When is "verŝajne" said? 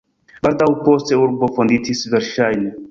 2.17-2.79